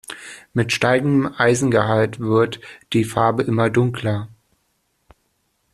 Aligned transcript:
Mit 0.53 0.71
steigendem 0.73 1.31
Eisengehalt 1.37 2.19
wird 2.19 2.59
die 2.91 3.03
Farbe 3.03 3.43
immer 3.43 3.69
dunkler. 3.69 4.29